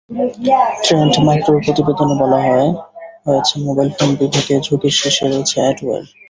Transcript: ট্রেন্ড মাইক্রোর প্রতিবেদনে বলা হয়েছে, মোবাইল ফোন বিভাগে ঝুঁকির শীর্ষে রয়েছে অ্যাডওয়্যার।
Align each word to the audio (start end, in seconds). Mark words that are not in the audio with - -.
ট্রেন্ড 0.85 1.13
মাইক্রোর 1.27 1.59
প্রতিবেদনে 1.65 2.15
বলা 2.21 2.39
হয়েছে, 3.25 3.53
মোবাইল 3.67 3.89
ফোন 3.97 4.09
বিভাগে 4.19 4.55
ঝুঁকির 4.65 4.93
শীর্ষে 4.99 5.25
রয়েছে 5.27 5.55
অ্যাডওয়্যার। 5.61 6.03